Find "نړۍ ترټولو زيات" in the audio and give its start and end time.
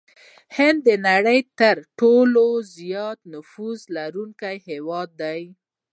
1.07-3.19